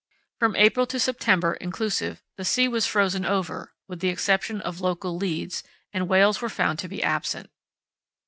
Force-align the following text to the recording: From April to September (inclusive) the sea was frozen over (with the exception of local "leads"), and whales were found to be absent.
From 0.39 0.55
April 0.55 0.87
to 0.87 0.99
September 0.99 1.53
(inclusive) 1.53 2.23
the 2.35 2.43
sea 2.43 2.67
was 2.67 2.87
frozen 2.87 3.23
over 3.23 3.75
(with 3.87 3.99
the 3.99 4.09
exception 4.09 4.59
of 4.59 4.81
local 4.81 5.15
"leads"), 5.15 5.61
and 5.93 6.09
whales 6.09 6.41
were 6.41 6.49
found 6.49 6.79
to 6.79 6.87
be 6.89 7.03
absent. 7.03 7.51